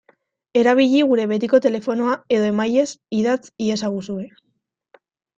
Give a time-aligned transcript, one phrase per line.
[0.59, 2.85] Erabili gure betiko telefonoa edo emailez
[3.17, 4.25] idatz iezaguzue.